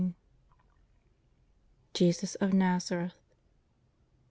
[1.93, 3.13] JESUS OF NAZAKETH.